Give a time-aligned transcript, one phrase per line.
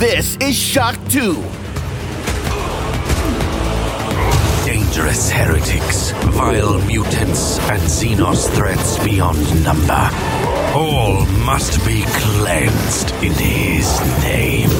[0.00, 1.34] This is Shock 2.
[4.64, 10.08] Dangerous heretics, vile mutants, and Xenos threats beyond number.
[10.74, 14.70] All must be cleansed in his name.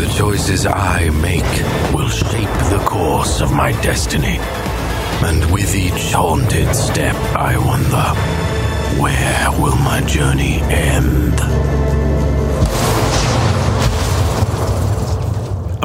[0.00, 1.44] The choices I make
[1.94, 4.38] will shape the course of my destiny.
[5.20, 8.06] And with each haunted step, I wonder,
[8.98, 11.83] where will my journey end?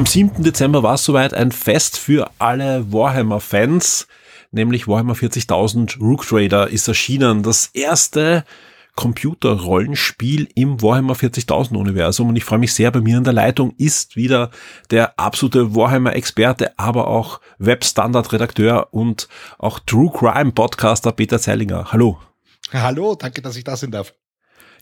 [0.00, 0.42] Am 7.
[0.42, 4.06] Dezember war es soweit ein Fest für alle Warhammer-Fans,
[4.50, 7.42] nämlich Warhammer 40.000 Rook Trader ist erschienen.
[7.42, 8.46] Das erste
[8.96, 13.74] Computerrollenspiel im Warhammer 40.000 Universum und ich freue mich sehr, bei mir in der Leitung
[13.76, 14.50] ist wieder
[14.90, 21.92] der absolute Warhammer-Experte, aber auch Web-Standard-Redakteur und auch True Crime Podcaster Peter Zeilinger.
[21.92, 22.18] Hallo.
[22.72, 24.14] Hallo, danke, dass ich da sein darf.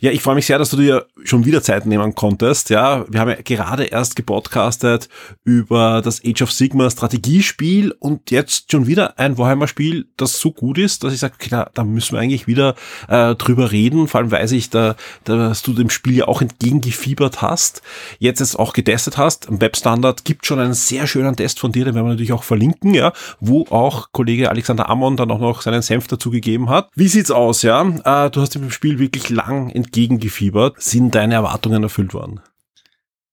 [0.00, 2.70] Ja, ich freue mich sehr, dass du dir schon wieder Zeit nehmen konntest.
[2.70, 5.08] Ja, wir haben ja gerade erst gepodcastet
[5.42, 10.78] über das Age of Sigma Strategiespiel und jetzt schon wieder ein Warhammer-Spiel, das so gut
[10.78, 12.76] ist, dass ich sage, okay, da, müssen wir eigentlich wieder
[13.08, 14.06] äh, drüber reden.
[14.06, 17.82] Vor allem weiß ich, da, dass du dem Spiel ja auch entgegengefiebert hast,
[18.20, 19.46] jetzt es auch getestet hast.
[19.46, 22.44] Im Webstandard gibt schon einen sehr schönen Test von dir, den werden wir natürlich auch
[22.44, 26.88] verlinken, ja, wo auch Kollege Alexander Ammon dann auch noch seinen Senf dazu gegeben hat.
[26.94, 27.82] Wie sieht's aus, ja?
[27.82, 30.80] Äh, du hast dem Spiel wirklich lang entgegengefiebert.
[30.80, 32.40] Sind deine Erwartungen erfüllt worden?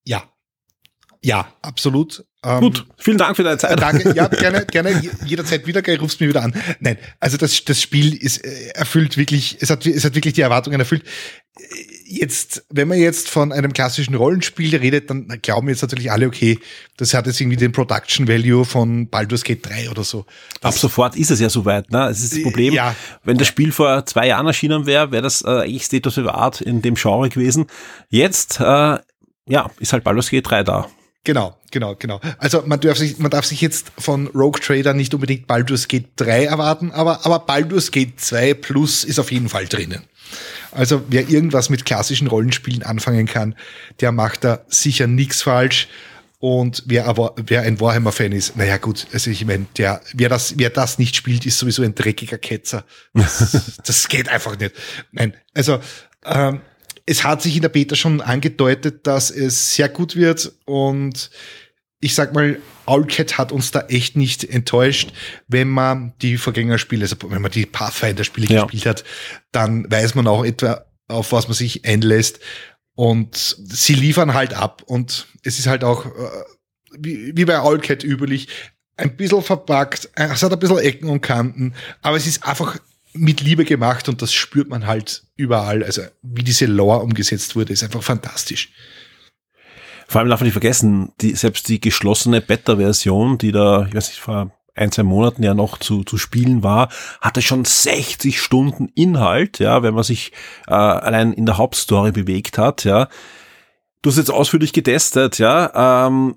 [0.04, 0.24] Ja.
[1.22, 2.24] Ja, absolut.
[2.44, 3.80] Ähm, Gut, vielen Dank für deine Zeit.
[3.80, 6.54] Danke, ja, gerne, gerne, jederzeit wieder, gell, rufst mir wieder an.
[6.78, 10.42] Nein, also das, das Spiel ist äh, erfüllt wirklich, es hat, es hat wirklich die
[10.42, 11.02] Erwartungen erfüllt.
[12.06, 16.26] Äh, jetzt, wenn man jetzt von einem klassischen Rollenspiel redet, dann glauben jetzt natürlich alle,
[16.26, 16.58] okay,
[16.96, 20.24] das hat jetzt irgendwie den Production Value von Baldur's Gate 3 oder so.
[20.60, 22.08] Das Ab sofort ist es ja soweit, ne?
[22.08, 25.42] Es ist das Problem, ja, wenn das Spiel vor zwei Jahren erschienen wäre, wäre das
[25.42, 27.66] äh, eigentlich State of the Art in dem Genre gewesen.
[28.08, 28.98] Jetzt, äh,
[29.48, 30.88] ja, ist halt Baldur's Gate 3 da.
[31.26, 32.20] Genau, genau, genau.
[32.38, 36.10] Also man darf sich, man darf sich jetzt von Rogue Trader nicht unbedingt Baldur's Gate
[36.14, 40.04] 3 erwarten, aber, aber Baldur's Gate 2 Plus ist auf jeden Fall drinnen.
[40.72, 43.54] Also wer irgendwas mit klassischen Rollenspielen anfangen kann,
[44.00, 45.88] der macht da sicher nichts falsch.
[46.38, 50.58] Und wer aber, wer ein Warhammer-Fan ist, naja gut, also ich meine, der, wer das,
[50.58, 52.84] wer das nicht spielt, ist sowieso ein dreckiger Ketzer.
[53.14, 54.72] Das, das geht einfach nicht.
[55.12, 55.80] Nein, also
[56.26, 56.60] ähm,
[57.06, 61.30] es hat sich in der Beta schon angedeutet, dass es sehr gut wird und
[62.00, 65.12] ich sag mal, Owlcat hat uns da echt nicht enttäuscht.
[65.48, 68.62] Wenn man die Vorgängerspiele, also wenn man die Pathfinder-Spiele ja.
[68.64, 69.04] gespielt hat,
[69.52, 72.40] dann weiß man auch etwa, auf was man sich einlässt.
[72.94, 74.82] Und sie liefern halt ab.
[74.86, 76.10] Und es ist halt auch, äh,
[76.98, 78.48] wie, wie bei Owlcat üblich,
[78.96, 80.08] ein bisschen verpackt.
[80.14, 82.78] Es hat ein bisschen Ecken und Kanten, aber es ist einfach
[83.12, 85.82] mit Liebe gemacht und das spürt man halt überall.
[85.82, 88.70] Also wie diese Lore umgesetzt wurde, ist einfach fantastisch.
[90.08, 94.08] Vor allem darf man nicht vergessen, die, selbst die geschlossene Beta-Version, die da, ich weiß
[94.08, 96.90] nicht, vor ein, zwei Monaten ja noch zu, zu spielen war,
[97.20, 100.32] hatte schon 60 Stunden Inhalt, ja, wenn man sich
[100.68, 103.08] äh, allein in der Hauptstory bewegt hat, ja.
[104.02, 106.06] Du hast jetzt ausführlich getestet, ja.
[106.06, 106.36] Ähm,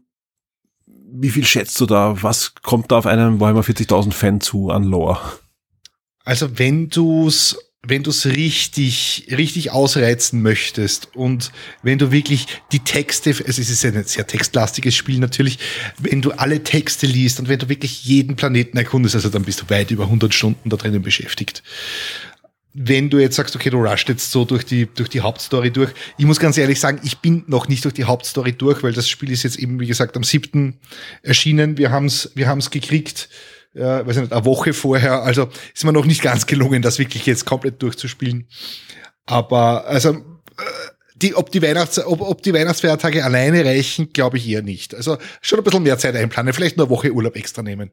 [1.11, 2.21] wie viel schätzt du da?
[2.21, 5.19] Was kommt da auf einen Warhammer 40.000 Fan zu an Lore?
[6.23, 7.57] Also wenn du's
[7.87, 11.51] wenn du es richtig, richtig ausreizen möchtest und
[11.81, 15.59] wenn du wirklich die Texte, also es ist ein sehr textlastiges Spiel natürlich,
[15.97, 19.61] wenn du alle Texte liest und wenn du wirklich jeden Planeten erkundest, also dann bist
[19.61, 21.63] du weit über 100 Stunden da drinnen beschäftigt.
[22.73, 25.91] Wenn du jetzt sagst, okay, du rusht jetzt so durch die, durch die Hauptstory durch.
[26.17, 29.09] Ich muss ganz ehrlich sagen, ich bin noch nicht durch die Hauptstory durch, weil das
[29.09, 30.77] Spiel ist jetzt eben, wie gesagt, am siebten
[31.23, 31.77] erschienen.
[31.77, 33.29] Wir haben's, wir haben's gekriegt
[33.73, 35.23] ja, weiß nicht, eine Woche vorher.
[35.23, 38.47] Also ist mir noch nicht ganz gelungen, das wirklich jetzt komplett durchzuspielen.
[39.25, 40.21] Aber also äh,
[41.15, 44.95] die, ob, die Weihnachts, ob, ob die Weihnachtsfeiertage alleine reichen, glaube ich eher nicht.
[44.95, 47.91] Also schon ein bisschen mehr Zeit einplanen, vielleicht eine Woche Urlaub extra nehmen.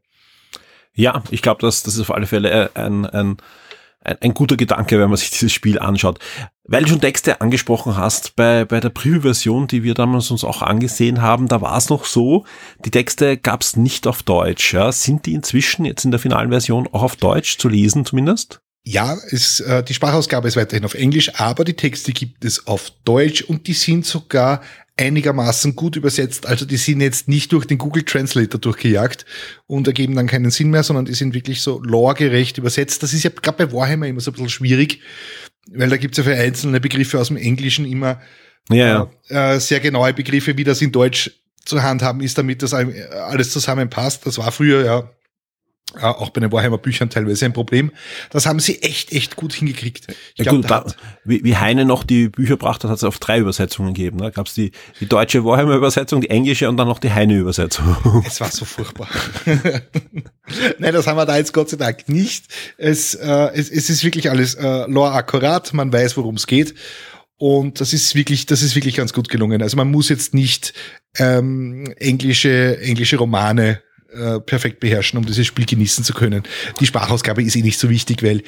[0.94, 3.36] Ja, ich glaube, das, das ist auf alle Fälle ein, ein
[4.06, 6.18] ein, ein guter Gedanke, wenn man sich dieses Spiel anschaut.
[6.64, 10.62] Weil du schon Texte angesprochen hast, bei, bei der Preview-Version, die wir damals uns auch
[10.62, 12.44] angesehen haben, da war es noch so,
[12.84, 14.74] die Texte gab es nicht auf Deutsch.
[14.74, 14.90] Ja?
[14.90, 18.60] Sind die inzwischen jetzt in der finalen Version auch auf Deutsch zu lesen zumindest?
[18.88, 22.92] Ja, es, äh, die Sprachausgabe ist weiterhin auf Englisch, aber die Texte gibt es auf
[23.04, 24.62] Deutsch und die sind sogar
[24.96, 26.46] einigermaßen gut übersetzt.
[26.46, 29.26] Also die sind jetzt nicht durch den Google Translator durchgejagt
[29.66, 33.02] und ergeben dann keinen Sinn mehr, sondern die sind wirklich so loregerecht übersetzt.
[33.02, 35.00] Das ist ja gerade bei Warhammer immer so ein bisschen schwierig,
[35.70, 38.20] weil da gibt's ja für einzelne Begriffe aus dem Englischen immer
[38.70, 39.54] ja, ja.
[39.54, 41.30] Äh, sehr genaue Begriffe, wie das in Deutsch
[41.64, 44.26] zu handhaben ist, damit das alles zusammenpasst.
[44.26, 45.04] Das war früher ja äh,
[46.00, 47.92] auch bei den Warhammer-Büchern teilweise ein Problem.
[48.30, 50.06] Das haben sie echt, echt gut hingekriegt.
[50.34, 50.84] Ich ja, glaub, gut, da,
[51.24, 54.18] wie, wie Heine noch die Bücher brachte, hat, hat es auf drei Übersetzungen gegeben.
[54.18, 57.96] Da gab es die, die deutsche Warhammer-Übersetzung, die englische und dann noch die Heine-Übersetzung.
[58.26, 59.08] Es war so furchtbar.
[60.78, 62.46] Nein, das haben wir da jetzt Gott sei Dank nicht.
[62.76, 66.74] Es, äh, es, es ist wirklich alles äh, lore akkurat, man weiß, worum es geht.
[67.38, 69.62] Und das ist wirklich, das ist wirklich ganz gut gelungen.
[69.62, 70.72] Also man muss jetzt nicht
[71.18, 73.82] ähm, englische, englische Romane
[74.12, 76.42] äh, perfekt beherrschen, um dieses Spiel genießen zu können.
[76.80, 78.42] Die Sprachausgabe ist eh nicht so wichtig, weil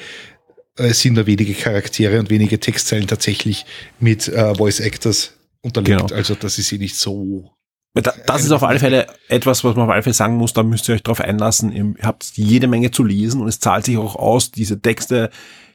[0.77, 3.65] äh, es sind nur wenige Charaktere und wenige Textzeilen tatsächlich
[3.99, 6.01] mit äh, Voice Actors unterlegt.
[6.01, 6.15] Genau.
[6.15, 7.51] Also das ist eh nicht so.
[7.93, 10.87] Das ist auf alle Fälle etwas, was man auf alle Fälle sagen muss, da müsst
[10.87, 11.71] ihr euch drauf einlassen.
[11.71, 15.31] Ihr habt jede Menge zu lesen und es zahlt sich auch aus, diese Texte,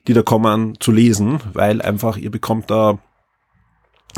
[0.07, 2.99] die da kommen, zu lesen, weil einfach ihr bekommt da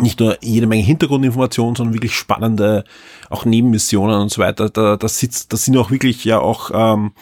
[0.00, 2.84] nicht nur jede Menge Hintergrundinformationen, sondern wirklich spannende,
[3.30, 4.68] auch Nebenmissionen und so weiter.
[4.68, 7.12] Da, da sitzt, da sind auch wirklich ja auch ähm,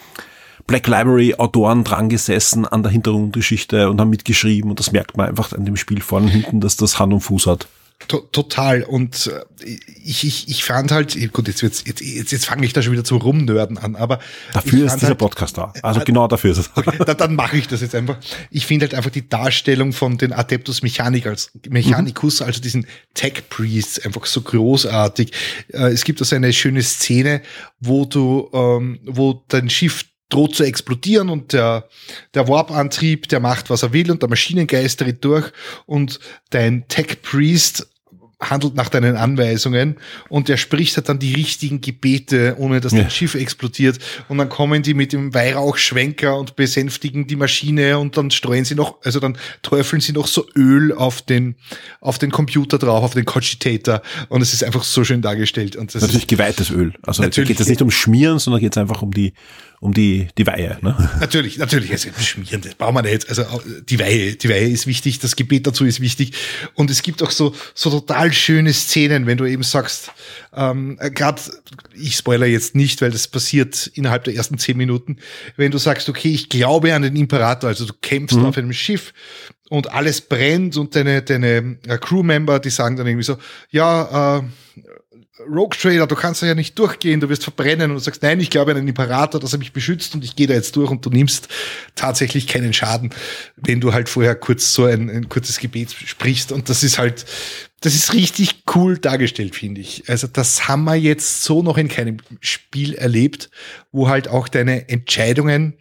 [0.67, 5.29] Black Library Autoren dran gesessen an der Hintergrundgeschichte und haben mitgeschrieben und das merkt man
[5.29, 7.67] einfach an dem Spiel vorne und hinten, dass das Hand und Fuß hat
[8.07, 8.83] total.
[8.83, 12.81] Und äh, ich, ich, ich fand halt, gut, jetzt, jetzt, jetzt, jetzt fange ich da
[12.81, 14.19] schon wieder zu rumnörden an, aber.
[14.53, 15.73] Dafür ist dieser halt, Podcast da.
[15.81, 16.71] Also äh, genau dafür ist es.
[16.75, 18.17] Okay, dann, dann mache ich das jetzt einfach.
[18.51, 22.47] Ich finde halt einfach die Darstellung von den Adeptus Mechanicals, Mechanicus, mhm.
[22.47, 25.31] also diesen Tech Priests, einfach so großartig.
[25.69, 27.41] Äh, es gibt also eine schöne Szene,
[27.79, 31.87] wo du, ähm, wo dein Schiff droht zu explodieren und der,
[32.33, 35.51] der Warp-Antrieb, der macht, was er will und der Maschinengeist tritt durch
[35.85, 36.19] und
[36.49, 37.87] dein Tech-Priest
[38.39, 39.95] handelt nach deinen Anweisungen
[40.29, 43.03] und der spricht halt dann die richtigen Gebete, ohne dass ja.
[43.03, 43.99] das Schiff explodiert.
[44.27, 48.75] Und dann kommen die mit dem Weihrauchschwenker und besänftigen die Maschine und dann streuen sie
[48.75, 51.55] noch, also dann träufeln sie noch so Öl auf den,
[52.01, 54.01] auf den Computer drauf, auf den Cogitator.
[54.29, 55.75] Und es ist einfach so schön dargestellt.
[55.75, 56.93] Und das natürlich ist, geweihtes Öl.
[57.03, 59.33] Also natürlich geht es nicht um Schmieren, sondern geht es einfach um die,
[59.79, 60.77] um die, die Weihe.
[60.81, 60.95] Ne?
[61.19, 61.91] Natürlich, natürlich.
[61.91, 63.29] Also schmieren, das brauchen wir nicht.
[63.29, 63.43] Also
[63.87, 66.33] die Weihe, die Weihe ist wichtig, das Gebet dazu ist wichtig.
[66.73, 70.11] Und es gibt auch so, so total schöne Szenen, wenn du eben sagst,
[70.55, 71.41] ähm, gerade,
[71.93, 75.17] ich spoiler jetzt nicht, weil das passiert innerhalb der ersten zehn Minuten,
[75.57, 78.45] wenn du sagst, okay, ich glaube an den Imperator, also du kämpfst mhm.
[78.45, 79.13] auf einem Schiff
[79.69, 83.37] und alles brennt und deine, deine äh, Crewmember, die sagen dann irgendwie so,
[83.69, 84.43] ja, äh,
[85.47, 88.49] Rogue Trader, du kannst ja nicht durchgehen, du wirst verbrennen und du sagst, nein, ich
[88.49, 91.05] glaube an einen Imperator, dass er mich beschützt und ich gehe da jetzt durch und
[91.05, 91.49] du nimmst
[91.95, 93.09] tatsächlich keinen Schaden,
[93.57, 97.25] wenn du halt vorher kurz so ein, ein kurzes Gebet sprichst und das ist halt,
[97.85, 100.09] das ist richtig cool dargestellt, finde ich.
[100.09, 103.51] Also das haben wir jetzt so noch in keinem Spiel erlebt,
[103.91, 105.75] wo halt auch deine Entscheidungen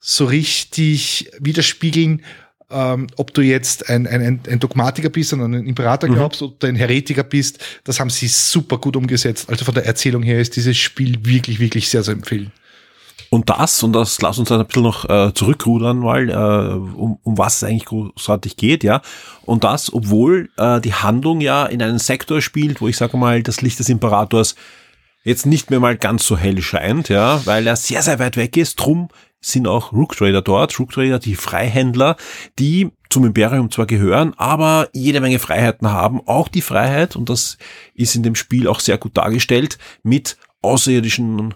[0.00, 2.24] so richtig widerspiegeln,
[2.70, 6.14] ähm, ob du jetzt ein, ein, ein Dogmatiker bist und an einen Imperator mhm.
[6.14, 6.48] glaubst mhm.
[6.48, 9.48] oder ein Heretiker bist, das haben sie super gut umgesetzt.
[9.48, 12.50] Also von der Erzählung her ist dieses Spiel wirklich, wirklich sehr, sehr empfehlen.
[13.30, 17.36] Und das, und das lass uns ein bisschen noch äh, zurückrudern, weil äh, um, um
[17.36, 19.02] was es eigentlich großartig geht, ja.
[19.44, 23.42] Und das, obwohl äh, die Handlung ja in einem Sektor spielt, wo ich sage mal,
[23.42, 24.54] das Licht des Imperators
[25.24, 28.56] jetzt nicht mehr mal ganz so hell scheint, ja, weil er sehr, sehr weit weg
[28.56, 28.76] ist.
[28.76, 29.08] Drum
[29.40, 30.78] sind auch Rook Trader dort.
[30.78, 32.16] Rook Trader, die Freihändler,
[32.58, 36.20] die zum Imperium zwar gehören, aber jede Menge Freiheiten haben.
[36.26, 37.58] Auch die Freiheit, und das
[37.94, 41.54] ist in dem Spiel auch sehr gut dargestellt, mit außerirdischen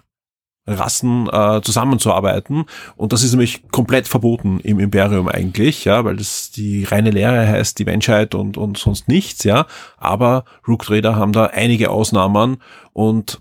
[0.66, 2.64] Rassen äh, zusammenzuarbeiten.
[2.96, 7.46] Und das ist nämlich komplett verboten im Imperium eigentlich, ja, weil das die reine Lehre
[7.46, 9.66] heißt, die Menschheit und, und sonst nichts, ja.
[9.96, 12.58] Aber Rook Trader haben da einige Ausnahmen
[12.92, 13.40] und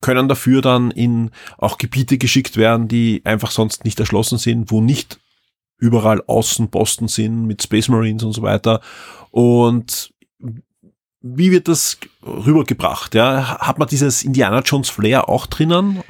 [0.00, 4.80] können dafür dann in auch Gebiete geschickt werden, die einfach sonst nicht erschlossen sind, wo
[4.80, 5.20] nicht
[5.78, 8.80] überall Außenposten sind mit Space Marines und so weiter.
[9.30, 10.12] Und
[11.20, 13.14] wie wird das rübergebracht?
[13.14, 13.58] Ja?
[13.60, 16.02] Hat man dieses Indiana Jones Flair auch drinnen?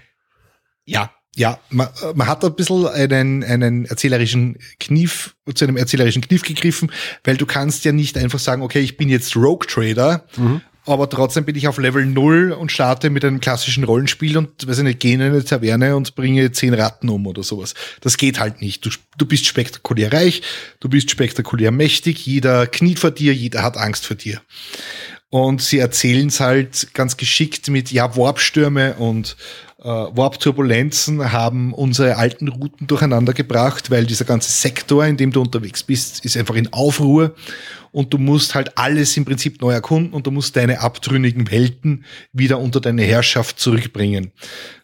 [0.84, 6.42] Ja, ja, man, man hat ein bisschen einen, einen erzählerischen Kniff, zu einem erzählerischen Kniff
[6.42, 6.92] gegriffen,
[7.24, 11.08] weil du kannst ja nicht einfach sagen, okay, ich bin jetzt Rogue Trader mhm aber
[11.08, 14.84] trotzdem bin ich auf Level 0 und starte mit einem klassischen Rollenspiel und, weiß ich
[14.84, 17.74] nicht, gehe in eine Taverne und bringe zehn Ratten um oder sowas.
[18.02, 18.84] Das geht halt nicht.
[18.84, 20.42] Du, du bist spektakulär reich,
[20.80, 24.42] du bist spektakulär mächtig, jeder kniet vor dir, jeder hat Angst vor dir.
[25.34, 29.36] Und sie erzählen es halt ganz geschickt mit, ja, Warpstürme und
[29.80, 35.40] äh, Warp-Turbulenzen haben unsere alten Routen durcheinander gebracht, weil dieser ganze Sektor, in dem du
[35.40, 37.34] unterwegs bist, ist einfach in Aufruhr
[37.90, 42.04] und du musst halt alles im Prinzip neu erkunden und du musst deine abtrünnigen Welten
[42.32, 44.30] wieder unter deine Herrschaft zurückbringen.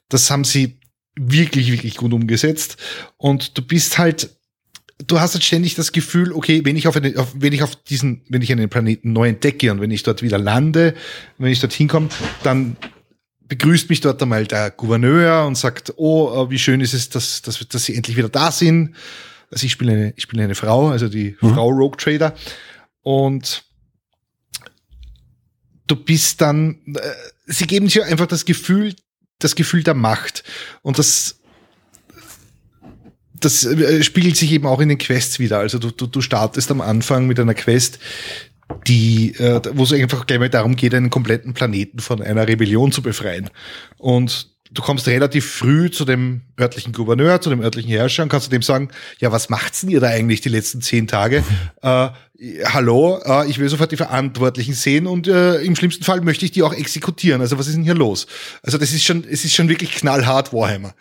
[0.08, 0.80] Das haben sie
[1.14, 2.76] wirklich, wirklich gut umgesetzt
[3.18, 4.30] und du bist halt
[5.06, 7.76] du hast halt ständig das Gefühl, okay, wenn ich auf, eine, auf, wenn ich auf
[7.76, 10.94] diesen, wenn ich einen Planeten neu entdecke und wenn ich dort wieder lande,
[11.38, 12.08] wenn ich dort hinkomme,
[12.42, 12.76] dann
[13.48, 17.42] begrüßt mich dort einmal der Gouverneur und sagt, oh, äh, wie schön ist es, dass,
[17.42, 18.94] dass, dass sie endlich wieder da sind.
[19.50, 21.54] Also ich spiele eine, ich spiele eine Frau, also die mhm.
[21.54, 22.34] Frau Rogue Trader.
[23.02, 23.64] Und
[25.86, 27.00] du bist dann, äh,
[27.46, 28.94] sie geben dir einfach das Gefühl,
[29.40, 30.44] das Gefühl der Macht.
[30.82, 31.39] Und das,
[33.40, 35.58] das äh, spiegelt sich eben auch in den Quests wieder.
[35.58, 37.98] Also du, du, du startest am Anfang mit einer Quest,
[38.86, 42.92] die, äh, wo es einfach gleich mal darum geht, einen kompletten Planeten von einer Rebellion
[42.92, 43.50] zu befreien.
[43.98, 48.44] Und du kommst relativ früh zu dem örtlichen Gouverneur, zu dem örtlichen Herrscher und kannst
[48.44, 51.42] zu dem sagen, ja, was macht's denn ihr da eigentlich die letzten zehn Tage?
[51.82, 52.08] äh,
[52.66, 56.52] hallo, äh, ich will sofort die Verantwortlichen sehen und äh, im schlimmsten Fall möchte ich
[56.52, 57.40] die auch exekutieren.
[57.40, 58.26] Also was ist denn hier los?
[58.62, 60.94] Also das ist schon, es ist schon wirklich knallhart Warhammer.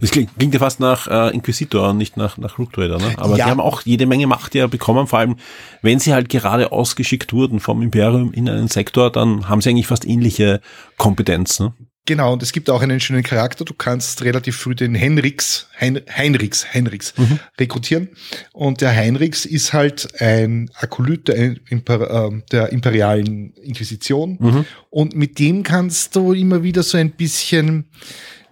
[0.00, 3.14] Es klingt, klingt ja fast nach äh, Inquisitor und nicht nach, nach Rook Trader, ne?
[3.16, 3.44] Aber ja.
[3.44, 5.36] die haben auch jede Menge Macht ja bekommen, vor allem
[5.82, 9.86] wenn sie halt gerade ausgeschickt wurden vom Imperium in einen Sektor, dann haben sie eigentlich
[9.86, 10.60] fast ähnliche
[10.96, 11.72] Kompetenz, ne?
[12.06, 13.64] Genau, und es gibt auch einen schönen Charakter.
[13.64, 17.38] Du kannst relativ früh den Henriks, hein, Heinrichs, Heinrichs mhm.
[17.58, 18.08] rekrutieren.
[18.52, 24.38] Und der Heinrichs ist halt ein Akolyt der, Imper, äh, der imperialen Inquisition.
[24.40, 24.64] Mhm.
[24.88, 27.90] Und mit dem kannst du immer wieder so ein bisschen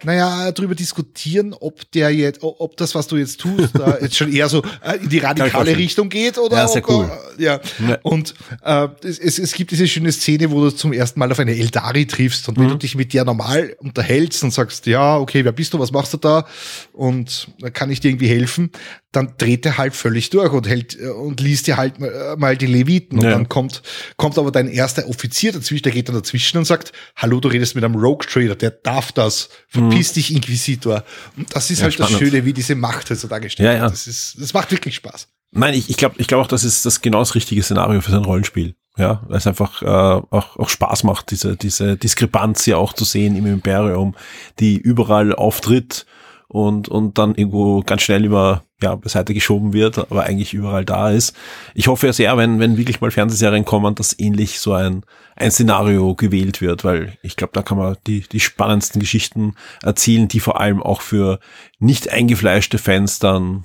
[0.05, 4.33] naja, darüber diskutieren, ob der jetzt, ob das, was du jetzt tust, da jetzt schon
[4.33, 6.57] eher so äh, in die radikale Richtung geht oder.
[6.57, 7.11] Ja, sehr ob, cool.
[7.39, 7.61] Äh, ja.
[7.87, 7.99] ja.
[8.03, 11.57] Und äh, es, es gibt diese schöne Szene, wo du zum ersten Mal auf eine
[11.57, 12.63] Eldari triffst und mhm.
[12.63, 15.93] wenn du dich mit der normal unterhältst und sagst, ja, okay, wer bist du, was
[15.93, 16.47] machst du da?
[16.93, 18.71] Und kann ich dir irgendwie helfen?
[19.13, 22.57] dann dreht er halt völlig durch und hält äh, und liest dir halt äh, mal
[22.57, 23.19] die Leviten.
[23.19, 23.31] Und ja.
[23.31, 23.83] dann kommt,
[24.17, 27.75] kommt aber dein erster Offizier dazwischen, der geht dann dazwischen und sagt, hallo, du redest
[27.75, 29.49] mit einem Rogue Trader, der darf das.
[29.91, 30.15] Verpiss mhm.
[30.15, 31.05] dich, Inquisitor.
[31.37, 32.13] Und das ist ja, halt spannend.
[32.13, 33.89] das Schöne, wie diese Macht halt so dargestellt ja, ja.
[33.89, 35.29] Das ist, das macht wirklich Spaß.
[35.51, 38.11] Nein, ich, ich glaube ich glaube auch, das ist das genau das richtige Szenario für
[38.11, 38.75] sein Rollenspiel.
[38.99, 43.05] Ja, weil es einfach äh, auch, auch Spaß macht, diese, diese Diskrepanz ja auch zu
[43.05, 44.17] sehen im Imperium,
[44.59, 46.05] die überall auftritt
[46.49, 51.11] und, und dann irgendwo ganz schnell über ja, beiseite geschoben wird, aber eigentlich überall da
[51.11, 51.37] ist.
[51.75, 55.05] Ich hoffe ja sehr, wenn, wenn wirklich mal Fernsehserien kommen, dass ähnlich so ein,
[55.37, 60.29] ein Szenario gewählt wird, weil ich glaube, da kann man die, die spannendsten Geschichten erzielen,
[60.29, 61.39] die vor allem auch für
[61.79, 63.65] nicht eingefleischte Fans dann,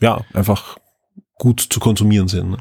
[0.00, 0.78] ja, einfach
[1.34, 2.50] gut zu konsumieren sind.
[2.50, 2.58] Ne?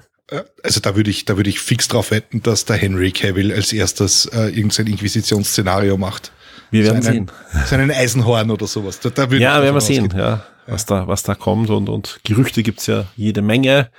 [0.63, 3.71] Also da würde ich, da würde ich fix drauf wetten, dass der Henry Cavill als
[3.71, 6.31] erstes äh, irgendein Inquisitionsszenario macht.
[6.71, 7.65] Wir werden so einen, sehen.
[7.65, 8.99] So einen Eisenhorn oder sowas.
[8.99, 12.63] Da, da ja, werden wir sehen, ja, was da, was da kommt und, und Gerüchte
[12.63, 13.89] gibt's ja jede Menge.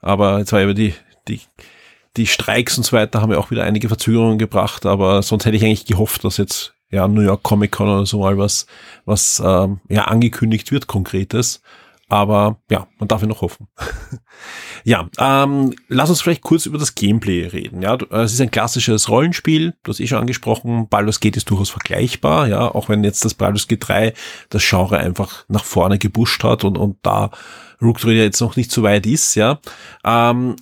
[0.00, 0.94] Aber jetzt war über die,
[1.28, 1.40] die,
[2.16, 5.56] die Streiks und so weiter haben ja auch wieder einige Verzögerungen gebracht, aber sonst hätte
[5.56, 8.66] ich eigentlich gehofft, dass jetzt ja New York Comic Con oder so mal was,
[9.04, 11.60] was ähm, ja angekündigt wird, konkretes.
[12.08, 13.66] Aber ja, man darf ja noch hoffen.
[14.84, 17.82] ja, ähm, lass uns vielleicht kurz über das Gameplay reden.
[17.82, 19.74] Ja, es ist ein klassisches Rollenspiel.
[19.82, 20.88] Du hast eh schon angesprochen.
[20.88, 22.46] Baldur's Gate ist durchaus vergleichbar.
[22.46, 24.14] Ja, auch wenn jetzt das Baldur's Gate 3
[24.50, 27.30] das Genre einfach nach vorne gebuscht hat und, und da
[27.82, 29.34] Rook Trader jetzt noch nicht so weit ist.
[29.34, 29.58] Ja,
[30.04, 30.54] ähm,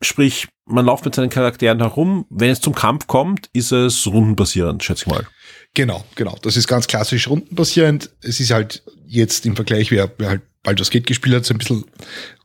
[0.00, 2.24] sprich, man läuft mit seinen Charakteren herum.
[2.30, 5.26] Wenn es zum Kampf kommt, ist es rundenbasierend, schätze ich mal.
[5.74, 6.36] Genau, genau.
[6.42, 8.10] Das ist ganz klassisch rundenbasierend.
[8.22, 11.58] Es ist halt jetzt im Vergleich, wer, wer halt Baldur's Gate gespielt hat, so ein
[11.58, 11.84] bisschen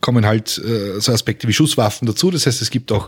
[0.01, 2.31] kommen halt äh, so Aspekte wie Schusswaffen dazu.
[2.31, 3.07] Das heißt, es gibt auch,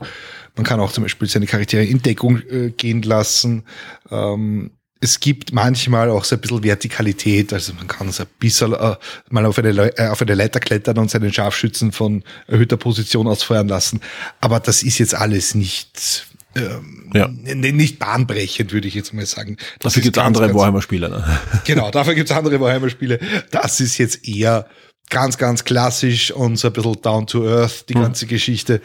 [0.55, 3.63] man kann auch zum Beispiel seine Charaktere in Deckung äh, gehen lassen.
[4.09, 4.71] Ähm,
[5.03, 8.95] es gibt manchmal auch so ein bisschen Vertikalität, also man kann so ein bisschen äh,
[9.29, 13.41] mal auf eine, äh, auf eine Leiter klettern und seinen Scharfschützen von erhöhter Position aus
[13.41, 13.99] feuern lassen.
[14.39, 17.27] Aber das ist jetzt alles nicht ähm, ja.
[17.27, 19.57] nicht bahnbrechend, würde ich jetzt mal sagen.
[19.79, 21.09] Das dafür gibt es andere Warhammer-Spiele.
[21.09, 21.39] Ne?
[21.65, 23.19] Genau, dafür gibt es andere Warhammer-Spiele.
[23.51, 24.67] Das ist jetzt eher
[25.09, 28.01] ganz, ganz klassisch und so ein bisschen down to earth, die mhm.
[28.01, 28.81] ganze Geschichte.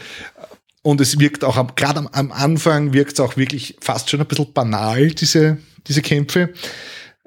[0.82, 4.26] Und es wirkt auch, gerade am, am Anfang wirkt es auch wirklich fast schon ein
[4.26, 6.52] bisschen banal, diese, diese Kämpfe,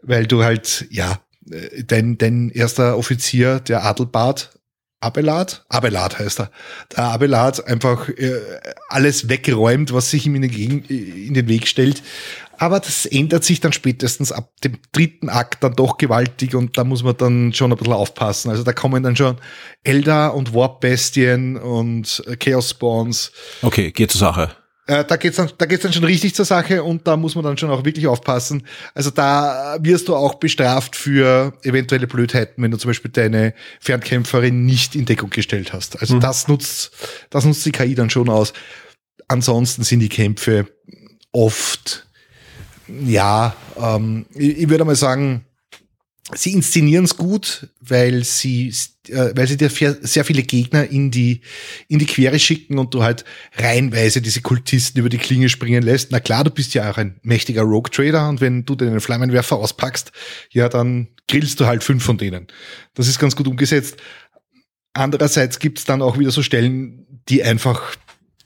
[0.01, 1.19] weil du halt, ja,
[1.51, 4.51] äh, dein, dein erster Offizier, der Adelbart,
[5.01, 6.51] Abelard, Abelard heißt er,
[6.96, 8.41] der Abelard einfach äh,
[8.89, 12.03] alles wegräumt, was sich ihm in den, in den Weg stellt.
[12.58, 16.84] Aber das ändert sich dann spätestens ab dem dritten Akt dann doch gewaltig und da
[16.84, 18.50] muss man dann schon ein bisschen aufpassen.
[18.50, 19.38] Also da kommen dann schon
[19.84, 23.32] Elder und Warp-Bestien und Chaos Spawns.
[23.62, 24.51] Okay, geht zur Sache.
[24.89, 27.43] Äh, da geht's dann, da geht's dann schon richtig zur Sache und da muss man
[27.43, 28.63] dann schon auch wirklich aufpassen.
[28.96, 34.65] Also da wirst du auch bestraft für eventuelle Blödheiten, wenn du zum Beispiel deine Fernkämpferin
[34.65, 36.01] nicht in Deckung gestellt hast.
[36.01, 36.22] Also mhm.
[36.22, 36.91] das nutzt,
[37.29, 38.51] das nutzt die KI dann schon aus.
[39.27, 40.65] Ansonsten sind die Kämpfe
[41.31, 42.08] oft,
[42.88, 45.46] ja, ähm, ich, ich würde mal sagen,
[46.36, 48.74] sie inszenieren es gut, weil sie,
[49.07, 51.41] äh, weil sie dir sehr viele Gegner in die,
[51.88, 53.25] in die Quere schicken und du halt
[53.57, 56.12] reihenweise diese Kultisten über die Klinge springen lässt.
[56.12, 59.57] Na klar, du bist ja auch ein mächtiger Rogue Trader und wenn du den Flammenwerfer
[59.57, 60.12] auspackst,
[60.51, 62.48] ja, dann grillst du halt fünf von denen.
[62.93, 63.98] Das ist ganz gut umgesetzt.
[64.93, 67.95] Andererseits gibt's dann auch wieder so Stellen, die einfach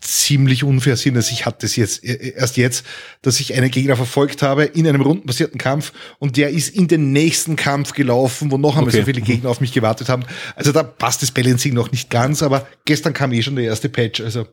[0.04, 1.16] ziemlich unfair sind.
[1.16, 2.86] Also ich hatte es jetzt äh, erst jetzt,
[3.22, 7.12] dass ich einen Gegner verfolgt habe in einem rundenbasierten Kampf und der ist in den
[7.12, 9.00] nächsten Kampf gelaufen, wo noch einmal okay.
[9.00, 10.26] so viele Gegner auf mich gewartet haben.
[10.56, 13.90] Also da passt das Balancing noch nicht ganz, aber gestern kam eh schon der erste
[13.90, 14.22] Patch.
[14.22, 14.48] Also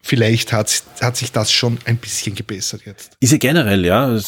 [0.00, 3.16] vielleicht hat, hat sich das schon ein bisschen gebessert jetzt.
[3.20, 4.18] Ist ja generell, ja.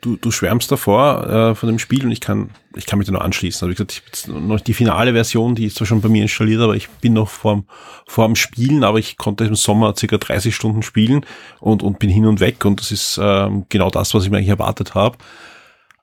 [0.00, 3.12] Du, du schwärmst davor äh, von dem Spiel und ich kann, ich kann mich da
[3.12, 3.66] nur anschließen.
[3.66, 6.60] Also wie gesagt, ich noch die finale Version, die ist zwar schon bei mir installiert,
[6.60, 7.66] aber ich bin noch vorm,
[8.06, 11.24] vorm Spielen, aber ich konnte im Sommer circa 30 Stunden spielen
[11.60, 14.36] und, und bin hin und weg und das ist ähm, genau das, was ich mir
[14.36, 15.16] eigentlich erwartet habe.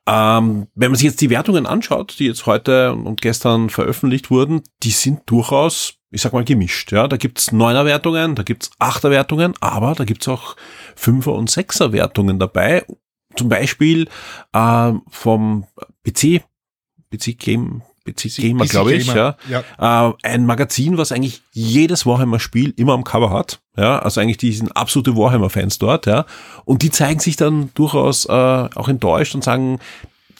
[0.06, 4.62] Ähm, wenn man sich jetzt die Wertungen anschaut, die jetzt heute und gestern veröffentlicht wurden,
[4.82, 6.92] die sind durchaus ich sag mal, gemischt.
[6.92, 10.56] Ja, da gibt's neuner Wertungen, da gibt's achter Wertungen, aber da gibt's auch
[10.94, 12.84] Fünfer- und Sechser Wertungen dabei.
[13.36, 14.08] Zum Beispiel
[14.52, 15.66] äh, vom
[16.04, 16.44] PC,
[17.10, 19.36] PC Game, PC Gamer, glaube ich, ja.
[19.48, 19.64] ja.
[20.08, 23.60] Äh, ein Magazin, was eigentlich jedes Warhammer-Spiel immer am Cover hat.
[23.76, 26.26] Ja, also eigentlich die sind absolute Warhammer-Fans dort, ja.
[26.64, 29.80] Und die zeigen sich dann durchaus äh, auch enttäuscht und sagen,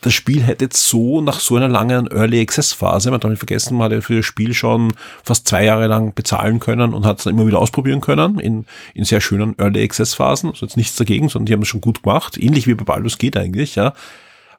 [0.04, 3.38] das Spiel hätte jetzt so nach so einer langen Early Access Phase, man darf nicht
[3.38, 4.92] vergessen, man hat ja für das Spiel schon
[5.22, 8.66] fast zwei Jahre lang bezahlen können und hat es dann immer wieder ausprobieren können in,
[8.92, 10.50] in sehr schönen Early Access Phasen.
[10.50, 12.36] Also jetzt nichts dagegen, sondern die haben es schon gut gemacht.
[12.36, 13.94] Ähnlich wie bei Baldur's geht eigentlich, ja.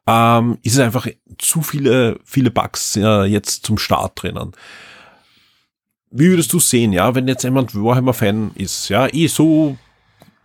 [0.07, 4.51] Ähm, ist es einfach zu viele, viele Bugs ja, jetzt zum Start drinnen.
[6.09, 9.77] Wie würdest du sehen, ja, wenn jetzt jemand Warhammer-Fan ist, ja, eh so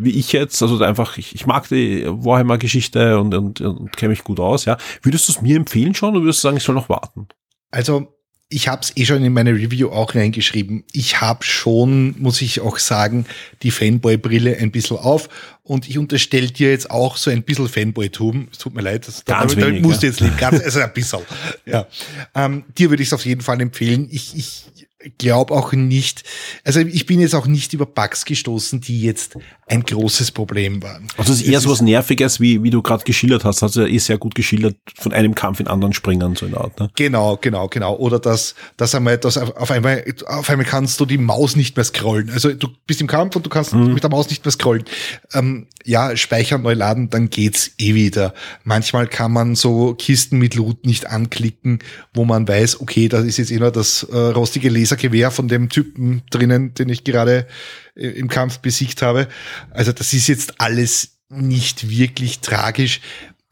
[0.02, 4.24] wie ich jetzt, also einfach, ich, ich mag die Warhammer-Geschichte und, und, und kenne mich
[4.24, 4.76] gut aus, ja.
[5.02, 7.28] Würdest du es mir empfehlen schon oder würdest du sagen, ich soll noch warten?
[7.70, 8.08] Also,
[8.52, 10.82] ich habe es eh schon in meine Review auch reingeschrieben.
[10.92, 13.24] Ich habe schon, muss ich auch sagen,
[13.62, 15.28] die Fanboy-Brille ein bisschen auf
[15.62, 18.48] und ich unterstelle dir jetzt auch so ein bisschen Fanboy-Tum.
[18.50, 20.08] Es tut mir leid, das, ganz damit, wenig, musst ja.
[20.08, 20.36] du jetzt leben.
[20.36, 21.20] Ganz, also ein bisschen.
[21.64, 21.86] ja.
[22.34, 24.08] Ähm, dir würde ich es auf jeden Fall empfehlen.
[24.10, 24.79] Ich, ich
[25.18, 26.24] glaube auch nicht,
[26.64, 29.36] also ich bin jetzt auch nicht über Bugs gestoßen, die jetzt
[29.66, 31.06] ein großes Problem waren.
[31.16, 33.76] Also es ist eher es so was Nerviges, wie, wie du gerade geschildert hast, hast
[33.76, 36.62] du ja eh sehr gut geschildert, von einem Kampf in anderen springen, so in der
[36.62, 36.78] Art.
[36.80, 36.90] Ne?
[36.96, 37.96] Genau, genau, genau.
[37.96, 41.84] Oder dass, dass einmal, dass auf einmal, auf einmal kannst du die Maus nicht mehr
[41.84, 42.30] scrollen.
[42.30, 43.94] Also du bist im Kampf und du kannst mhm.
[43.94, 44.84] mit der Maus nicht mehr scrollen.
[45.32, 48.34] Ähm, ja, speichern, neu laden, dann geht's eh wieder.
[48.64, 51.78] Manchmal kann man so Kisten mit Loot nicht anklicken,
[52.12, 55.68] wo man weiß, okay, da ist jetzt eh nur das äh, rostige Lasergewehr von dem
[55.68, 57.46] Typen drinnen, den ich gerade
[57.94, 59.28] äh, im Kampf besiegt habe.
[59.70, 63.00] Also das ist jetzt alles nicht wirklich tragisch.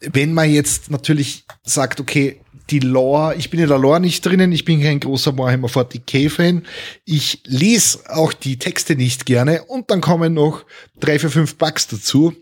[0.00, 4.52] Wenn man jetzt natürlich sagt, okay, die Lore, ich bin in der Lore nicht drinnen,
[4.52, 6.66] ich bin kein großer Warhammer 40k-Fan,
[7.04, 10.64] ich lese auch die Texte nicht gerne und dann kommen noch
[11.00, 12.34] drei, vier, fünf Bugs dazu.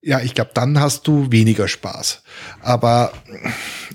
[0.00, 2.22] Ja, ich glaube, dann hast du weniger Spaß.
[2.60, 3.12] Aber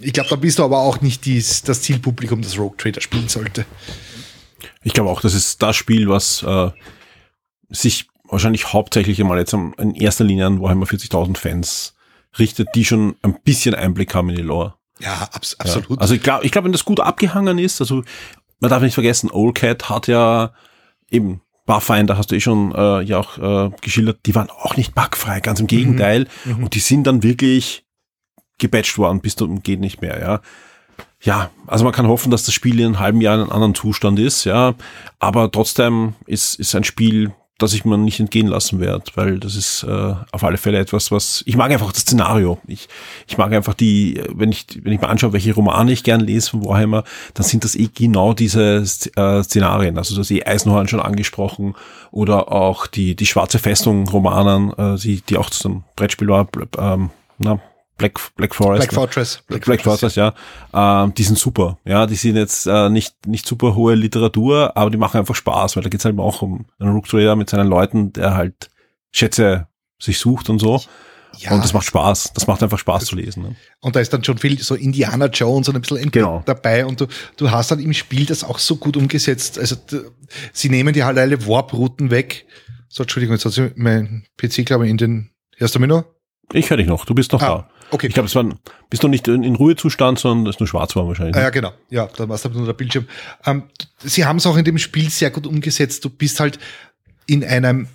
[0.01, 3.29] ich glaube, da bist du aber auch nicht dies, das Zielpublikum, das Rogue Trader spielen
[3.29, 3.65] sollte.
[4.83, 6.71] Ich glaube auch, das ist das Spiel, was äh,
[7.69, 11.95] sich wahrscheinlich hauptsächlich einmal jetzt in erster Linie an Warhammer 40.000 Fans
[12.39, 14.75] richtet, die schon ein bisschen Einblick haben in die Lore.
[14.99, 15.89] Ja, abs absolut.
[15.89, 15.97] Ja.
[15.97, 18.03] Also ich glaube, ich glaube, wenn das gut abgehangen ist, also
[18.59, 20.53] man darf nicht vergessen, Old Cat hat ja
[21.09, 24.93] eben Pathfinder hast du eh schon äh, ja auch äh, geschildert, die waren auch nicht
[24.93, 26.27] bugfrei, ganz im Gegenteil.
[26.43, 26.57] Mhm.
[26.57, 26.63] mhm.
[26.65, 27.85] Und die sind dann wirklich
[28.57, 30.41] gebatcht worden, bis zum geht nicht mehr, ja.
[31.23, 33.75] Ja, also man kann hoffen, dass das Spiel in einem halben Jahr in einem anderen
[33.75, 34.75] Zustand ist, ja.
[35.19, 39.55] Aber trotzdem ist, ist ein Spiel, dass ich mir nicht entgehen lassen werde, weil das
[39.55, 42.57] ist äh, auf alle Fälle etwas, was ich mag einfach das Szenario.
[42.67, 42.89] Ich,
[43.25, 46.49] ich mag einfach die, wenn ich wenn ich mir anschaue, welche Romane ich gern lese
[46.49, 47.05] von Warhammer,
[47.35, 48.83] dann sind das eh genau diese
[49.15, 49.97] äh, Szenarien.
[49.97, 51.75] Also das eh Eisenhorn schon angesprochen
[52.11, 56.49] oder auch die die schwarze Festung Romanen, äh, die die auch zu einem Brettspiel war.
[56.77, 57.61] Ähm, na,
[57.97, 58.79] Black, Black Forest.
[58.79, 58.95] Black ne?
[58.95, 59.43] Fortress.
[59.47, 60.33] Black, Black Fortress, ja.
[60.73, 61.03] ja.
[61.03, 61.77] Ähm, die sind super.
[61.85, 65.75] Ja, die sind jetzt äh, nicht, nicht super hohe Literatur, aber die machen einfach Spaß,
[65.75, 68.69] weil da geht's halt auch um einen Rook Trader mit seinen Leuten, der halt
[69.11, 69.67] Schätze
[69.99, 70.81] sich sucht und so.
[71.37, 72.33] Ja, und das macht Spaß.
[72.33, 73.43] Das macht einfach Spaß zu lesen.
[73.43, 73.55] Ne?
[73.79, 76.43] Und da ist dann schon viel so Indiana Jones und ein bisschen genau.
[76.45, 79.57] dabei und du, du hast dann im Spiel das auch so gut umgesetzt.
[79.57, 79.75] Also
[80.51, 82.45] sie nehmen die halt alle Warp-Routen weg.
[82.87, 86.05] So, Entschuldigung, jetzt hat mein PC, glaube ich, in den, hörst du mich noch?
[86.51, 87.69] Ich höre dich noch, du bist noch ah, da.
[87.91, 88.07] Okay.
[88.07, 88.45] Ich glaube, es war,
[88.89, 91.35] bist noch nicht in, in Ruhezustand, sondern es ist nur schwarz war wahrscheinlich.
[91.35, 91.71] Ah, ja, genau.
[91.89, 93.07] Ja, dann war es nur der Bildschirm.
[93.45, 93.63] Ähm,
[93.99, 96.03] sie haben es auch in dem Spiel sehr gut umgesetzt.
[96.03, 96.59] Du bist halt
[97.25, 97.87] in einem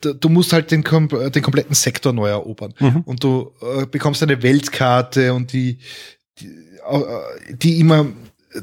[0.00, 2.74] du musst halt den, den kompletten Sektor neu erobern.
[2.78, 3.00] Mhm.
[3.06, 5.78] Und du äh, bekommst eine Weltkarte und die,
[6.38, 8.06] die äh, die immer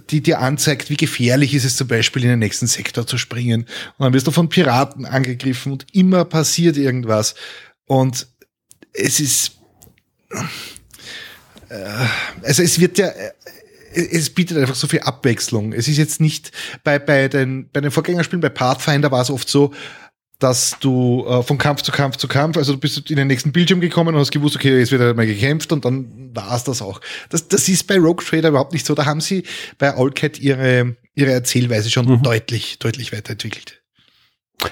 [0.09, 3.61] die dir anzeigt, wie gefährlich ist es zum Beispiel in den nächsten Sektor zu springen.
[3.97, 7.35] Und dann wirst du von Piraten angegriffen und immer passiert irgendwas.
[7.85, 8.27] Und
[8.97, 9.51] es ist,
[11.69, 12.05] äh,
[12.43, 13.31] also es wird ja, äh,
[13.93, 15.73] es bietet einfach so viel Abwechslung.
[15.73, 16.51] Es ist jetzt nicht
[16.83, 19.73] bei, bei den, bei den Vorgängerspielen, bei Pathfinder war es oft so,
[20.39, 23.51] dass du äh, von Kampf zu Kampf zu Kampf, also du bist in den nächsten
[23.51, 26.63] Bildschirm gekommen und hast gewusst, okay, jetzt wird er mal gekämpft und dann war es
[26.63, 27.01] das auch.
[27.29, 28.93] Das, das ist bei Rogue Trader überhaupt nicht so.
[28.93, 29.43] Da haben sie
[29.79, 32.21] bei Allcat ihre, ihre Erzählweise schon mhm.
[32.21, 33.76] deutlich, deutlich weiterentwickelt.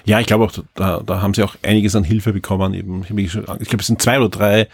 [0.03, 2.73] Ja, ich glaube auch, da, da haben sie auch einiges an Hilfe bekommen.
[2.73, 4.67] Eben, ich glaube, es sind zwei oder drei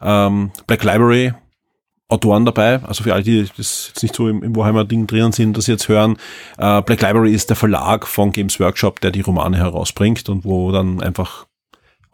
[0.00, 1.34] ähm, Black Library
[2.10, 5.56] Autoren dabei, also für alle, die das jetzt nicht so im, im Warhammer-Ding drin sind,
[5.56, 6.16] das jetzt hören,
[6.58, 10.72] äh, Black Library ist der Verlag von Games Workshop, der die Romane herausbringt und wo
[10.72, 11.46] dann einfach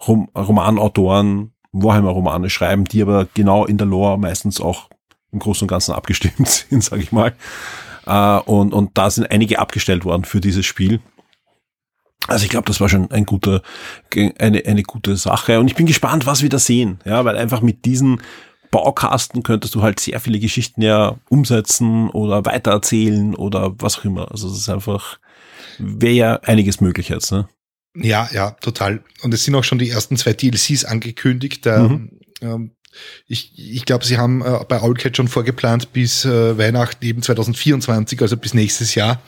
[0.07, 4.89] Rom Romanautoren Warhammer-Romane schreiben, die aber genau in der Lore meistens auch
[5.33, 7.35] im Großen und Ganzen abgestimmt sind, sage ich mal.
[8.07, 11.01] Äh, und, und da sind einige abgestellt worden für dieses Spiel.
[12.27, 13.63] Also ich glaube, das war schon ein guter,
[14.39, 15.61] eine, eine gute Sache.
[15.61, 16.99] Und ich bin gespannt, was wir da sehen.
[17.05, 18.21] Ja, weil einfach mit diesen
[18.71, 24.31] Baukasten könntest du halt sehr viele Geschichten ja umsetzen oder weitererzählen oder was auch immer.
[24.31, 25.19] Also es ist einfach,
[25.79, 27.49] wäre ja einiges möglich jetzt, ne?
[27.95, 29.03] Ja, ja, total.
[29.23, 31.65] Und es sind auch schon die ersten zwei DLCs angekündigt.
[31.65, 32.11] Mhm.
[32.43, 32.73] Ähm,
[33.27, 38.21] ich ich glaube, sie haben äh, bei Owlcat schon vorgeplant bis äh, Weihnachten eben 2024,
[38.23, 39.21] also bis nächstes Jahr.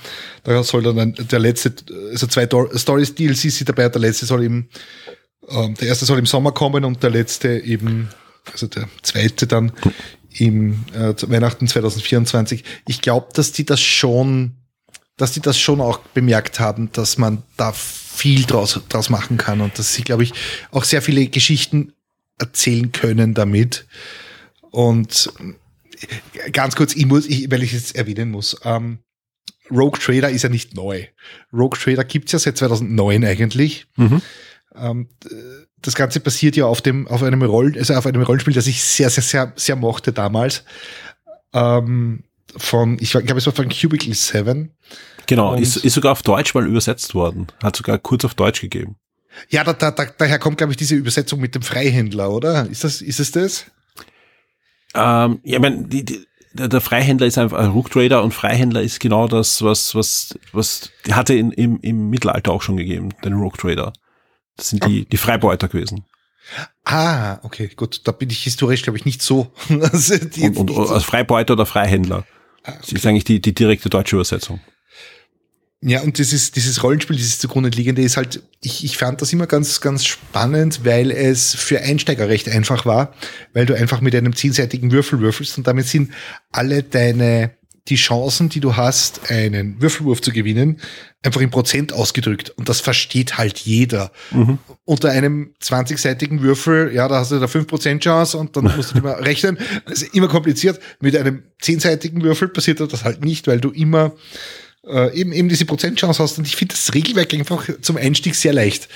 [0.44, 1.72] Da soll dann der letzte,
[2.10, 4.68] also zwei Stories DLCs sind dabei, der letzte soll eben,
[5.48, 8.08] äh, der erste soll im Sommer kommen und der letzte eben
[8.52, 9.72] also der zweite dann
[10.30, 12.64] im äh, Weihnachten 2024.
[12.86, 14.56] Ich glaube, dass die das schon,
[15.16, 19.60] dass die das schon auch bemerkt haben, dass man da viel draus, draus machen kann
[19.60, 20.32] und dass sie, glaube ich,
[20.70, 21.92] auch sehr viele Geschichten
[22.38, 23.86] erzählen können damit.
[24.70, 25.32] Und
[26.52, 28.98] ganz kurz, ich muss, ich, weil ich es erwähnen muss, ähm,
[29.70, 31.06] Rogue Trader ist ja nicht neu.
[31.52, 33.86] Rogue Trader gibt's ja seit 2009 eigentlich.
[33.96, 34.22] Mhm.
[34.74, 35.08] Ähm,
[35.82, 38.82] das Ganze basiert ja auf dem, auf einem Roll, also auf einem Rollenspiel, das ich
[38.82, 40.64] sehr, sehr, sehr, sehr mochte damals.
[41.52, 42.24] Ähm,
[42.56, 44.70] von, ich glaube, es war von Cubicle 7.
[45.26, 47.48] Genau, ist, ist sogar auf Deutsch mal übersetzt worden.
[47.62, 48.96] Hat sogar kurz auf Deutsch gegeben.
[49.48, 52.68] Ja, da, da, da, daher kommt, glaube ich, diese Übersetzung mit dem Freihändler, oder?
[52.68, 53.66] Ist das, ist es das?
[54.94, 59.00] Ähm, ja, ich meine, die, die, der Freihändler ist einfach ein Rook-Trader und Freihändler ist
[59.00, 63.34] genau das, was, was, was, die hatte in, im, im Mittelalter auch schon gegeben, den
[63.34, 63.92] Rook-Trader.
[64.56, 66.04] Das sind die, die Freibeuter gewesen.
[66.84, 68.00] Ah, okay, gut.
[68.04, 69.52] Da bin ich historisch, glaube ich, nicht so.
[69.68, 72.24] also und, und als Freibeuter oder Freihändler.
[72.64, 72.78] Ah, okay.
[72.80, 74.60] Das ist eigentlich die, die direkte deutsche Übersetzung.
[75.80, 79.46] Ja, und dieses, dieses Rollenspiel, dieses zugrunde liegende ist halt, ich, ich fand das immer
[79.46, 83.14] ganz, ganz spannend, weil es für Einsteiger recht einfach war,
[83.52, 86.10] weil du einfach mit einem zehnseitigen Würfel würfelst und damit sind
[86.50, 87.52] alle deine
[87.88, 90.80] die Chancen, die du hast, einen Würfelwurf zu gewinnen,
[91.22, 92.50] einfach in Prozent ausgedrückt.
[92.50, 94.12] Und das versteht halt jeder.
[94.30, 94.58] Mhm.
[94.84, 98.98] Unter einem 20-seitigen Würfel, ja, da hast du da 5% Chance und dann musst du
[98.98, 99.58] immer rechnen.
[99.86, 100.80] Das ist immer kompliziert.
[101.00, 104.12] Mit einem 10-seitigen Würfel passiert das halt nicht, weil du immer
[104.88, 106.38] äh, eben, eben diese Prozentchance hast.
[106.38, 108.88] Und ich finde das Regelwerk einfach zum Einstieg sehr leicht.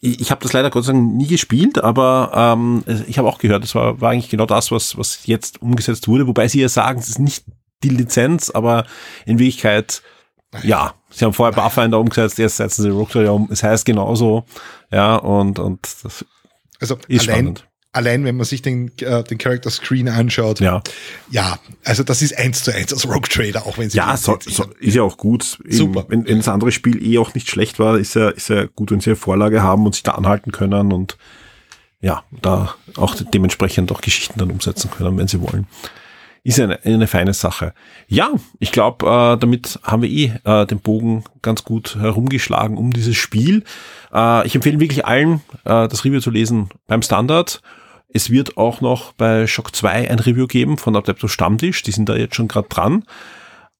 [0.00, 3.62] Ich habe das leider Gott sei Dank nie gespielt, aber ähm, ich habe auch gehört,
[3.62, 6.98] das war, war eigentlich genau das, was, was jetzt umgesetzt wurde, wobei sie ja sagen,
[6.98, 7.44] es ist nicht
[7.82, 8.84] die Lizenz, aber
[9.24, 10.02] in Wirklichkeit,
[10.62, 14.44] ja, sie haben vorher Pathfinder umgesetzt, jetzt setzen sie Rogue um, es heißt genauso,
[14.92, 16.26] ja, und, und das
[16.80, 20.82] also ist allein, spannend allein wenn man sich den, äh, den Character Screen anschaut, ja.
[21.30, 24.38] ja, also das ist eins zu eins aus Rogue Trader, auch wenn sie ja, so,
[24.44, 25.58] so, ist ja auch gut.
[25.68, 26.00] Super.
[26.00, 28.66] Eben, wenn, wenn das andere Spiel eh auch nicht schlecht war, ist ja, ist ja
[28.66, 31.16] gut, wenn sie eine Vorlage haben und sich da anhalten können und
[32.00, 35.66] ja, da auch dementsprechend auch Geschichten dann umsetzen können, wenn sie wollen.
[36.46, 37.72] Ist eine, eine feine Sache.
[38.06, 42.92] Ja, ich glaube, äh, damit haben wir eh äh, den Bogen ganz gut herumgeschlagen um
[42.92, 43.64] dieses Spiel.
[44.12, 47.62] Äh, ich empfehle wirklich allen, äh, das Review zu lesen beim Standard
[48.14, 51.82] es wird auch noch bei Shock 2 ein Review geben von Adeptus Stammtisch.
[51.82, 53.04] Die sind da jetzt schon gerade dran.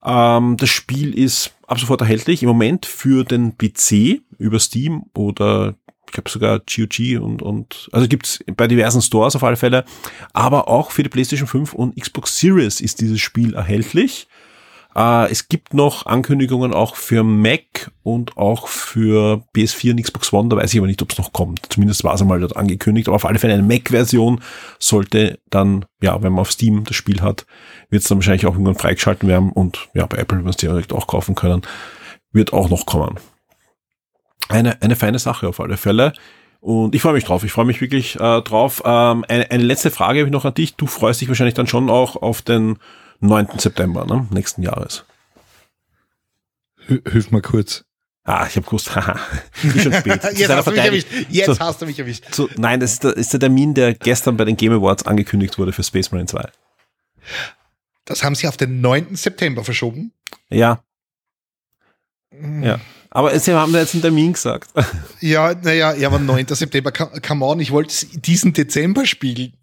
[0.05, 2.43] Ähm, das Spiel ist ab sofort erhältlich.
[2.43, 8.09] Im Moment für den PC über Steam oder ich glaube sogar GOG und, und also
[8.09, 9.85] gibt's bei diversen Stores auf alle Fälle.
[10.33, 14.27] Aber auch für die PlayStation 5 und Xbox Series ist dieses Spiel erhältlich.
[14.95, 20.49] Äh, es gibt noch Ankündigungen auch für Mac und auch für PS4 und Xbox One.
[20.49, 21.67] Da weiß ich aber nicht, ob es noch kommt.
[21.71, 23.09] Zumindest war es einmal dort angekündigt.
[23.09, 24.41] Aber auf alle Fälle eine Mac-Version
[24.79, 27.47] sollte dann, ja, wenn man auf Steam das Spiel hat,
[27.91, 29.51] wird es dann wahrscheinlich auch irgendwann freigeschalten werden.
[29.51, 31.63] Und ja, bei Apple wird es direkt auch kaufen können.
[32.33, 33.19] Wird auch noch kommen.
[34.49, 36.13] Eine, eine feine Sache auf alle Fälle.
[36.61, 37.45] Und ich freue mich drauf.
[37.45, 38.83] Ich freue mich wirklich äh, drauf.
[38.85, 40.77] Ähm, eine, eine letzte Frage habe ich noch an dich.
[40.77, 42.79] Du freust dich wahrscheinlich dann schon auch auf den
[43.27, 43.59] 9.
[43.59, 44.27] September, ne?
[44.31, 45.05] nächsten Jahres.
[46.87, 47.85] Hilf mal kurz.
[48.25, 49.19] Ah, ich habe gewusst, haha,
[49.63, 50.23] ist schon spät.
[50.35, 51.09] Jetzt, hast du, mich erwischt.
[51.29, 52.25] Jetzt so, hast du mich erwischt.
[52.35, 55.59] So, nein, das ist der, ist der Termin, der gestern bei den Game Awards angekündigt
[55.59, 56.49] wurde für Space Marine 2.
[58.07, 59.17] Das haben sie auf den 9.
[59.17, 60.13] September verschoben?
[60.49, 60.83] Ja.
[62.63, 62.81] Ja.
[63.11, 64.71] Aber sie haben da jetzt einen Termin gesagt.
[65.21, 66.47] Ja, naja, ja, aber 9.
[66.49, 69.55] September, come on, ich wollte diesen Dezember spielen.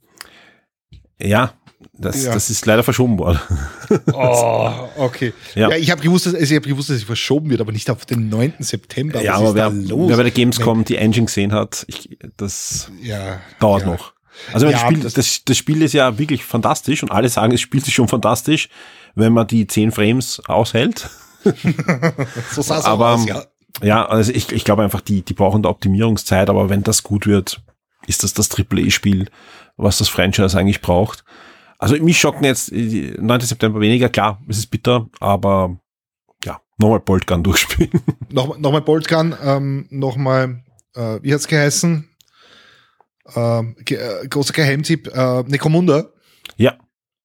[1.19, 1.53] Ja,
[2.01, 2.33] das, ja.
[2.33, 3.39] das ist leider verschoben worden.
[4.13, 5.33] Oh, okay.
[5.53, 7.89] Ja, ja ich habe gewusst, dass, also hab gewusst, dass es verschoben wird, aber nicht
[7.89, 8.53] auf den 9.
[8.59, 9.21] September.
[9.21, 13.41] Ja, Was aber wer, wer, bei der Gamescom die Engine gesehen hat, ich, das ja,
[13.59, 14.13] dauert noch.
[14.53, 17.85] Also das, Spiel, das, das Spiel ist ja wirklich fantastisch und alle sagen, es spielt
[17.85, 18.69] sich schon fantastisch,
[19.15, 21.09] wenn man die 10 Frames aushält.
[22.51, 23.43] so sah es aus, ja.
[23.81, 27.25] Ja, also ich, ich glaube einfach, die, die brauchen da Optimierungszeit, aber wenn das gut
[27.25, 27.61] wird,
[28.05, 29.27] ist das das Triple-E-Spiel,
[29.77, 31.23] was das Franchise eigentlich braucht.
[31.81, 33.41] Also mich schocken jetzt 9.
[33.41, 35.79] September weniger, klar, es ist bitter, aber
[36.45, 37.99] ja, nochmal Boltgun durchspielen.
[38.29, 40.63] Noch, nochmal Boltgun, ähm, nochmal,
[40.93, 42.07] äh, wie hat's geheißen?
[43.35, 46.09] Ähm, ge äh, großer Geheimtipp, äh, Necromunda.
[46.55, 46.75] Ja.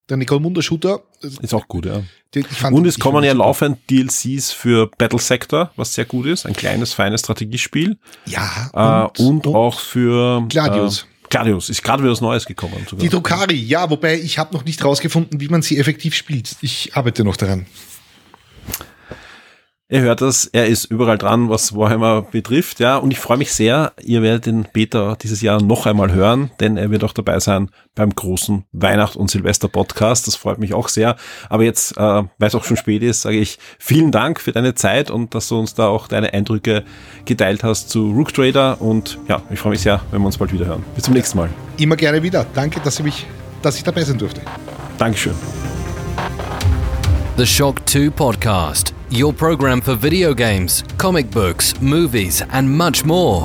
[0.08, 1.02] Der Necromunda Shooter.
[1.20, 2.02] Ist auch gut, ja.
[2.48, 6.46] Fand, Und es kommen ja laufend DLCs für Battle Sector, was sehr gut ist.
[6.46, 7.98] Ein kleines, feines Strategiespiel.
[8.24, 8.70] Ja.
[8.72, 11.06] Und, äh, und, und auch für Gladius.
[11.28, 12.86] Gladius ist gerade wieder was Neues gekommen.
[12.88, 13.02] Sogar.
[13.02, 16.56] Die Drukari, ja, wobei ich habe noch nicht rausgefunden, wie man sie effektiv spielt.
[16.60, 17.66] Ich arbeite noch daran.
[19.88, 23.52] Ihr hört das, er ist überall dran, was Warhammer betrifft, ja, und ich freue mich
[23.52, 27.38] sehr, ihr werdet den Beta dieses Jahr noch einmal hören, denn er wird auch dabei
[27.38, 31.14] sein beim großen Weihnacht- und Silvester-Podcast, das freut mich auch sehr,
[31.48, 34.74] aber jetzt, äh, weil es auch schon spät ist, sage ich vielen Dank für deine
[34.74, 36.82] Zeit und dass du uns da auch deine Eindrücke
[37.24, 40.52] geteilt hast zu Rook Trader und ja, ich freue mich sehr, wenn wir uns bald
[40.52, 40.84] wieder hören.
[40.96, 41.48] Bis zum nächsten Mal.
[41.76, 42.44] Immer gerne wieder.
[42.54, 43.24] Danke, dass, ihr mich,
[43.62, 44.40] dass ich dabei sein durfte.
[44.98, 45.34] Dankeschön.
[47.36, 48.94] The Shock 2 Podcast.
[49.10, 53.44] your program for video games, comic books, movies, and much more.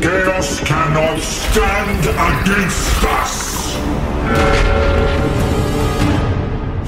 [0.00, 3.74] Chaos cannot stand against us.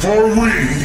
[0.00, 0.81] For we.